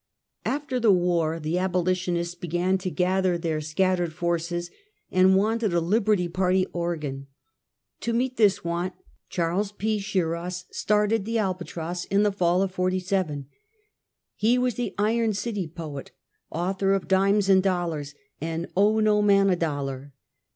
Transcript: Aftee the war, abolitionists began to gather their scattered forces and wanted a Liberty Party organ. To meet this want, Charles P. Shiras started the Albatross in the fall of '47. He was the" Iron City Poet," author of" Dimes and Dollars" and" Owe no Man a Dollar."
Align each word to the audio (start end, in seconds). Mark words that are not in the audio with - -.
Aftee 0.47 0.81
the 0.81 0.91
war, 0.91 1.35
abolitionists 1.45 2.33
began 2.33 2.79
to 2.79 2.89
gather 2.89 3.37
their 3.37 3.61
scattered 3.61 4.11
forces 4.13 4.71
and 5.11 5.35
wanted 5.35 5.75
a 5.75 5.79
Liberty 5.79 6.27
Party 6.27 6.65
organ. 6.73 7.27
To 7.99 8.11
meet 8.11 8.35
this 8.35 8.63
want, 8.63 8.93
Charles 9.29 9.71
P. 9.71 9.99
Shiras 9.99 10.65
started 10.71 11.23
the 11.23 11.37
Albatross 11.37 12.05
in 12.05 12.23
the 12.23 12.31
fall 12.31 12.63
of 12.63 12.71
'47. 12.71 13.45
He 14.33 14.57
was 14.57 14.73
the" 14.73 14.95
Iron 15.11 15.33
City 15.35 15.67
Poet," 15.67 16.09
author 16.49 16.93
of" 16.93 17.07
Dimes 17.07 17.47
and 17.47 17.61
Dollars" 17.61 18.15
and" 18.41 18.69
Owe 18.75 18.99
no 19.01 19.21
Man 19.21 19.51
a 19.51 19.55
Dollar." 19.55 20.13